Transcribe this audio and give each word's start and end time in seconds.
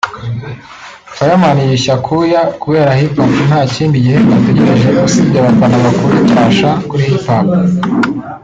Fireman 1.15 1.57
yiyushye 1.61 1.91
akuya 1.97 2.41
kubera 2.61 2.97
HipHop 2.99 3.31
ntakindi 3.47 4.03
gihembo 4.05 4.31
ategereje 4.39 4.89
usibye 5.07 5.37
abafana 5.41 5.75
bakura 5.83 6.15
icyasha 6.23 6.69
kuri 6.89 7.03
Hip 7.09 7.25
Hop 7.29 7.47